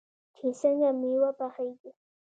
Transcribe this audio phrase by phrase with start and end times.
[0.35, 1.91] چې څنګه میوه پخیږي.